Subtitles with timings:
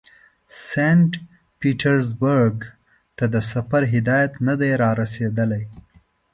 [0.67, 1.11] سینټ
[1.59, 2.57] پیټرزبورګ
[3.17, 5.63] ته د سفر هدایت نه دی را رسېدلی.